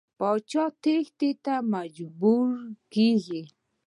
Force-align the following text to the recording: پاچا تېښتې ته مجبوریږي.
پاچا 0.19 0.63
تېښتې 0.83 1.29
ته 1.43 1.53
مجبوریږي. 1.73 3.43